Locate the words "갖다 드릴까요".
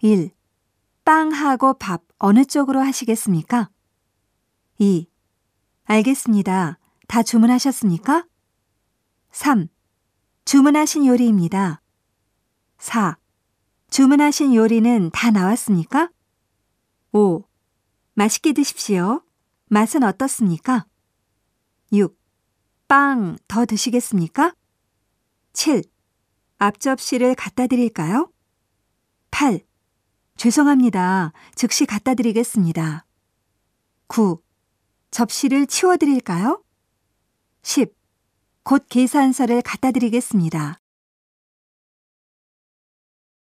27.34-28.30